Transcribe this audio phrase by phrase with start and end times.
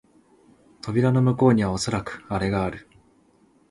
[0.81, 2.89] 扉の向こうにはおそらくアレがある